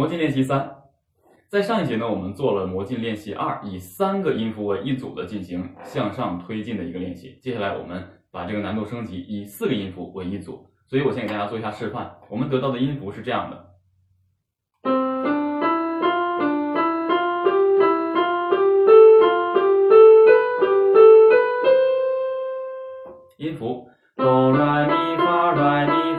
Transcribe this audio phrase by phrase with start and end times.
[0.00, 0.76] 魔镜练习三，
[1.50, 7.38] 在上一节呢，我们做了魔镜练习二，以三个音符为一组的进行向上推进的一个练习。
[7.42, 10.66] 接下来我们把这个难度升级，以四个音符为一组。
[10.86, 12.10] 所以我先给大家做一下示范。
[12.30, 13.66] 我们得到的音符是这样的，
[23.36, 23.86] 音符
[24.16, 26.09] 哆来咪发来咪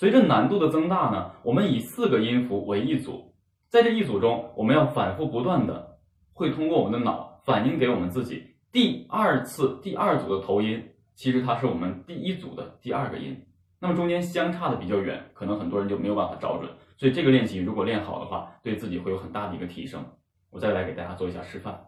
[0.00, 3.34] 随着难度的增大呢，我们以四个音符为一组，
[3.68, 5.98] 在这一组中，我们要反复不断的
[6.32, 8.42] 会通过我们的脑反映给我们自己，
[8.72, 10.82] 第二次第二组的头音，
[11.14, 13.38] 其实它是我们第一组的第二个音，
[13.78, 20.02] 那么中间相差的比较远，可能很多人就没有办法找准，所以这个练习如果练好的话，对自己会有很大的一个提升。
[20.48, 21.78] 我再来给大家做一下示范。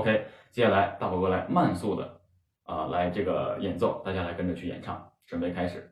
[0.00, 2.20] ，OK，接下来大宝哥来慢速的
[2.64, 5.90] 啊、来这个演奏，大家来跟着去演唱，准备开始。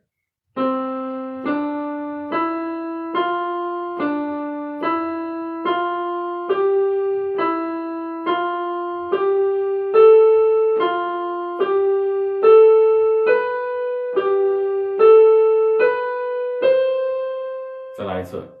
[17.95, 18.58] 再来一次。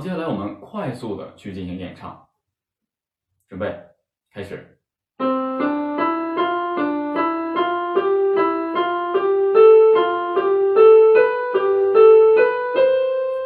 [0.00, 2.26] 接下来我们快速的去进行演唱，
[3.48, 3.74] 准备
[4.30, 4.78] 开始。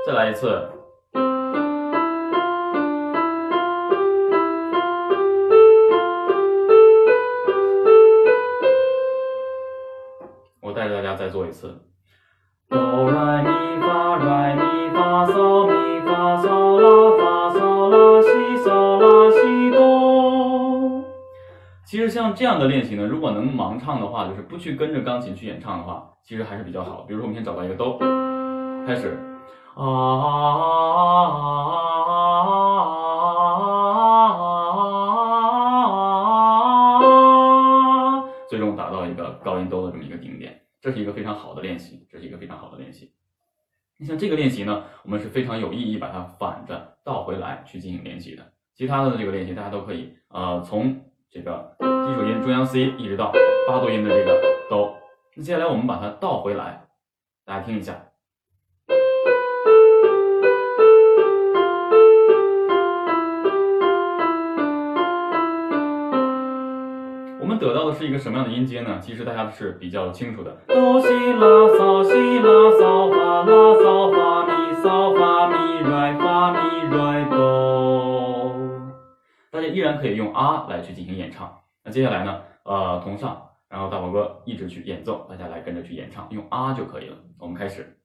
[0.04, 0.68] 再来一次。
[10.60, 11.80] 我带着大家再做一次。
[21.88, 27.00] 其实像这样的练习呢，如果能盲唱的话，就是不去跟着钢琴去演唱的话，其实还是比较好。
[27.08, 27.98] 比如说，我们先找到一个哆，
[28.86, 29.18] 开始。
[29.74, 29.78] 啊
[38.50, 43.14] 最终达到一个高音哆的这么一个顶点，这是一个非常好的练习，这是一个非常好的练习。
[43.96, 48.42] 你像这个练习呢，我们是非常有意义把它反着倒回来去进行练习的。
[48.74, 51.00] 其他的这个练习大家都可以，呃，从
[51.30, 53.30] 这个基础音中央 C 一直到
[53.68, 54.40] 八度音的这个
[54.70, 54.96] 哆。
[55.36, 56.84] 那接下来我们把它倒回来，
[57.44, 57.94] 大家听一下。
[67.40, 68.98] 我们得到的是一个什么样的音阶呢？
[68.98, 77.47] 其实大家是比较清楚的，哆西拉嗦西拉嗦发拉嗦发咪嗦发咪来发咪来哆。
[79.78, 81.56] 依然可以用啊来去进行演唱。
[81.84, 87.16] 那接下来呢，呃，同上，然后大宝哥一直去演奏，大家来跟着去演唱，用啊就可以了。
[87.38, 87.96] 我们开始。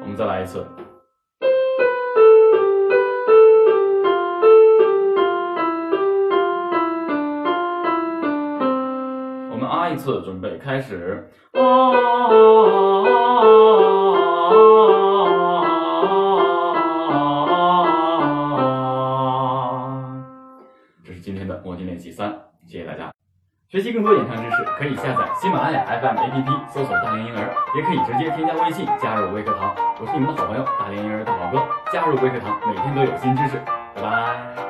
[0.00, 0.66] 我们再来一次。
[10.20, 11.30] 准备开始。
[11.52, 11.60] 啊
[21.04, 22.32] 这是今天的魔镜练习三，
[22.66, 23.10] 谢谢大家。
[23.68, 29.72] 学习更多演唱知识，可以下载喜马拉雅 FM APP，搜索“大连婴儿”，也可以直接添加微信加入微课堂。
[30.00, 33.58] 我是你们的好朋友大连婴儿大宝哥，加入微课堂，每天都有新知识。
[33.94, 34.69] 拜拜。